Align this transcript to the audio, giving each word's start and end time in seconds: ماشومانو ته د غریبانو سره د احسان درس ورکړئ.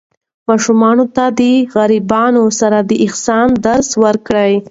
ماشومانو 0.49 1.05
ته 1.15 1.25
د 1.39 1.41
غریبانو 1.75 2.43
سره 2.59 2.77
د 2.89 2.91
احسان 3.05 3.47
درس 3.65 3.89
ورکړئ. 4.03 4.53